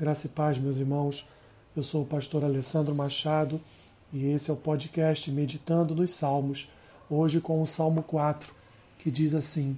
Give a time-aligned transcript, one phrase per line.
[0.00, 1.28] Graça e paz, meus irmãos.
[1.76, 3.60] Eu sou o pastor Alessandro Machado
[4.10, 6.72] e esse é o podcast Meditando nos Salmos,
[7.10, 8.50] hoje com o Salmo 4,
[8.98, 9.76] que diz assim: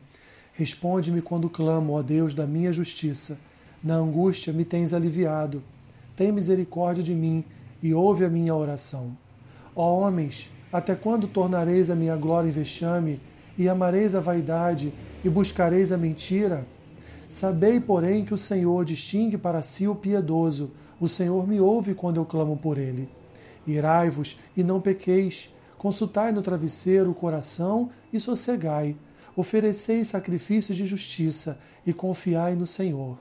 [0.54, 3.37] Responde-me quando clamo, ó Deus da minha justiça.
[3.82, 5.60] Na angústia me tens aliviado.
[6.14, 7.42] Tem misericórdia de mim
[7.82, 9.16] e ouve a minha oração.
[9.74, 13.18] Ó homens, até quando tornareis a minha glória em vexame
[13.58, 14.92] e amareis a vaidade
[15.24, 16.64] e buscareis a mentira?
[17.33, 20.70] Sabei, porém, que o Senhor distingue para si o piedoso.
[21.00, 23.08] O Senhor me ouve quando eu clamo por ele.
[23.66, 25.48] Irai-vos e não pequeis.
[25.78, 28.95] Consultai no travesseiro o coração e sossegai.
[29.34, 33.16] Ofereceis sacrifícios de justiça e confiai no Senhor.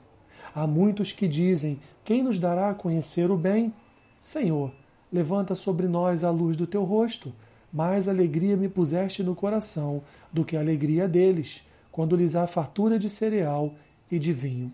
[0.53, 3.73] Há muitos que dizem: Quem nos dará a conhecer o bem?
[4.19, 4.73] Senhor,
[5.09, 7.33] levanta sobre nós a luz do teu rosto.
[7.71, 10.03] Mais alegria me puseste no coração
[10.33, 13.73] do que a alegria deles, quando lhes há fartura de cereal
[14.11, 14.71] e de vinho.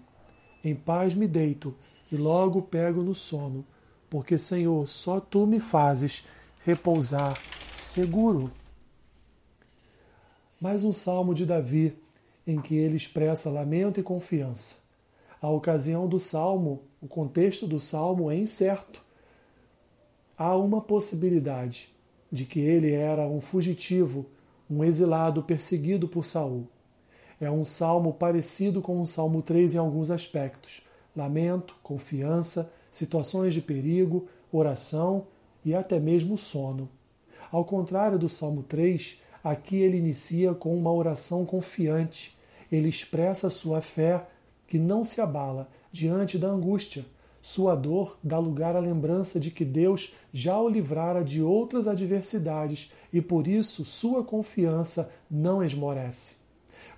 [0.63, 1.73] Em paz me deito
[2.11, 3.63] e logo pego no sono,
[4.09, 6.25] porque, Senhor, só tu me fazes
[6.65, 7.39] repousar
[7.71, 8.51] seguro.
[10.59, 11.95] Mais um salmo de Davi,
[12.45, 14.77] em que ele expressa lamento e confiança.
[15.39, 19.01] A ocasião do salmo, o contexto do salmo é incerto.
[20.35, 21.89] Há uma possibilidade
[22.31, 24.25] de que ele era um fugitivo,
[24.69, 26.67] um exilado perseguido por Saul.
[27.39, 30.81] É um salmo parecido com o Salmo 3 em alguns aspectos:
[31.15, 35.27] lamento, confiança, situações de perigo, oração
[35.63, 36.89] e até mesmo sono.
[37.51, 42.35] Ao contrário do Salmo 3, aqui ele inicia com uma oração confiante.
[42.71, 44.25] Ele expressa sua fé
[44.67, 47.05] que não se abala diante da angústia.
[47.39, 52.91] Sua dor dá lugar à lembrança de que Deus já o livrara de outras adversidades
[53.13, 56.46] e por isso sua confiança não esmorece.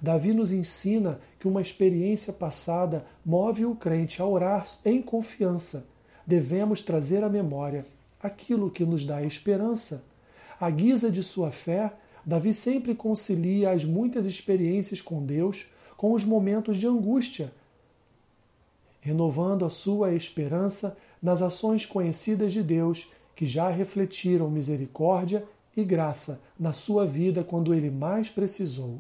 [0.02, 5.88] Davi nos ensina que uma experiência passada move o crente a orar em confiança.
[6.26, 7.86] Devemos trazer à memória
[8.22, 10.06] aquilo que nos dá esperança.
[10.60, 11.92] À guisa de sua fé,
[12.26, 15.68] Davi sempre concilia as muitas experiências com Deus
[15.98, 17.52] com os momentos de angústia,
[19.02, 25.44] renovando a sua esperança nas ações conhecidas de Deus que já refletiram misericórdia
[25.76, 29.00] e graça na sua vida quando ele mais precisou.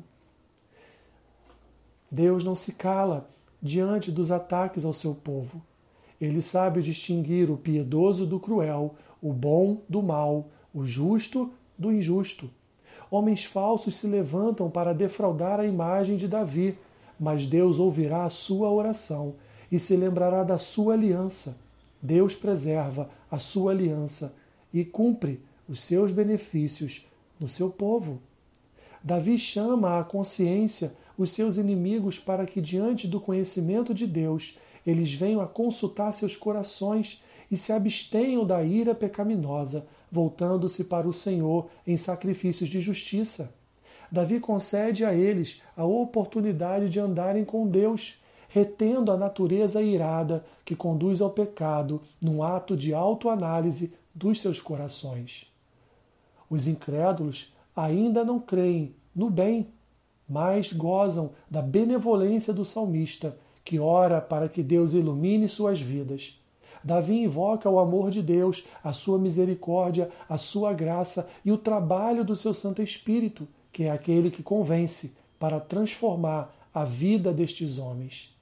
[2.12, 3.30] Deus não se cala
[3.62, 5.62] diante dos ataques ao seu povo.
[6.20, 12.50] Ele sabe distinguir o piedoso do cruel, o bom do mal, o justo do injusto.
[13.10, 16.78] Homens falsos se levantam para defraudar a imagem de Davi,
[17.20, 19.36] mas Deus ouvirá a sua oração
[19.72, 21.60] e se lembrará da sua aliança.
[22.02, 24.36] Deus preserva a sua aliança
[24.74, 27.08] e cumpre os seus benefícios
[27.40, 28.22] no seu povo.
[29.04, 34.58] Davi chama à consciência os seus inimigos para que, diante do conhecimento de Deus,
[34.88, 37.22] eles venham a consultar seus corações
[37.52, 43.54] e se abstenham da ira pecaminosa, voltando-se para o Senhor em sacrifícios de justiça.
[44.10, 50.74] Davi concede a eles a oportunidade de andarem com Deus, retendo a natureza irada que
[50.74, 55.52] conduz ao pecado num ato de autoanálise dos seus corações.
[56.50, 59.68] Os incrédulos ainda não creem no bem
[60.30, 66.40] mais gozam da benevolência do salmista, que ora para que Deus ilumine suas vidas.
[66.84, 72.24] Davi invoca o amor de Deus, a sua misericórdia, a sua graça e o trabalho
[72.24, 78.36] do seu Santo Espírito, que é aquele que convence para transformar a vida destes homens.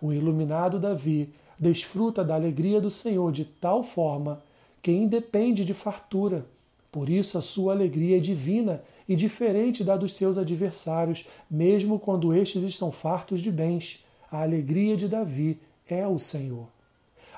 [0.00, 4.42] O iluminado Davi desfruta da alegria do Senhor de tal forma
[4.82, 6.46] que independe de fartura.
[6.90, 12.34] Por isso a sua alegria é divina e diferente da dos seus adversários, mesmo quando
[12.34, 14.04] estes estão fartos de bens.
[14.30, 16.68] A alegria de Davi é o Senhor.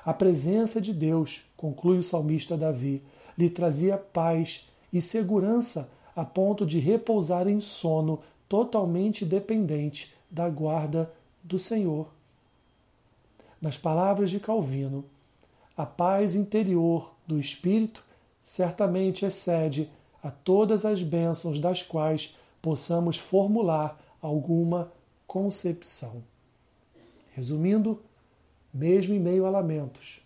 [0.03, 3.01] A presença de Deus, conclui o salmista Davi,
[3.37, 11.11] lhe trazia paz e segurança a ponto de repousar em sono totalmente dependente da guarda
[11.43, 12.07] do Senhor.
[13.61, 15.05] Nas palavras de Calvino,
[15.77, 18.03] a paz interior do espírito
[18.41, 19.89] certamente excede
[20.23, 24.91] a todas as bênçãos das quais possamos formular alguma
[25.25, 26.23] concepção.
[27.33, 28.01] Resumindo,
[28.73, 30.21] mesmo em meio a lamentos,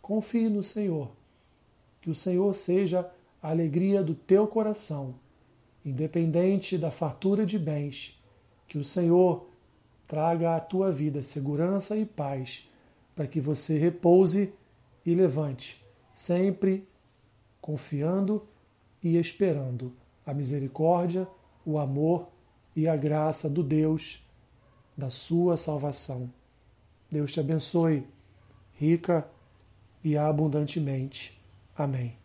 [0.00, 1.10] confie no Senhor,
[2.00, 3.08] que o Senhor seja
[3.42, 5.14] a alegria do teu coração,
[5.84, 8.20] independente da fartura de bens,
[8.66, 9.46] que o Senhor
[10.06, 12.68] traga à tua vida segurança e paz,
[13.14, 14.52] para que você repouse
[15.04, 16.87] e levante, sempre
[17.68, 18.48] confiando
[19.02, 19.92] e esperando
[20.24, 21.28] a misericórdia,
[21.66, 22.26] o amor
[22.74, 24.26] e a graça do Deus
[24.96, 26.32] da sua salvação.
[27.10, 28.06] Deus te abençoe
[28.72, 29.28] rica
[30.02, 31.38] e abundantemente.
[31.76, 32.17] Amém.